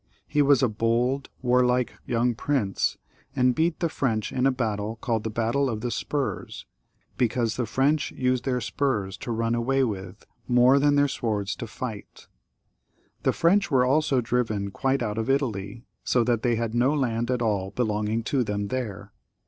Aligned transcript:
He 0.27 0.41
was 0.41 0.63
a 0.63 0.67
bold, 0.67 1.29
warlike 1.43 1.93
young 2.07 2.33
prince, 2.33 2.97
and 3.35 3.53
beat 3.53 3.81
the 3.81 3.87
French 3.87 4.31
in 4.31 4.47
a 4.47 4.51
battle 4.51 4.95
called 4.95 5.23
the 5.23 5.29
battle 5.29 5.69
of 5.69 5.81
the 5.81 5.91
Spurs, 5.91 6.65
because 7.17 7.55
the 7.55 7.67
French 7.67 8.09
used 8.09 8.43
their 8.43 8.61
spurs 8.61 9.15
to 9.17 9.29
run 9.31 9.53
away 9.53 9.83
with 9.83 10.25
more 10.47 10.79
than 10.79 10.95
their 10.95 11.07
swords 11.07 11.55
to 11.57 11.67
fight 11.67 12.07
with. 12.95 13.07
The 13.25 13.33
French 13.33 13.69
were 13.69 13.85
also 13.85 14.21
driven 14.21 14.71
quite 14.71 15.03
out 15.03 15.19
of 15.19 15.29
Italy, 15.29 15.83
so 16.03 16.23
that 16.23 16.41
they 16.41 16.55
had 16.55 16.73
no 16.73 16.95
land 16.95 17.29
at 17.29 17.43
all 17.43 17.69
belonging 17.69 18.23
to 18.23 18.43
them 18.43 18.69
there. 18.69 19.13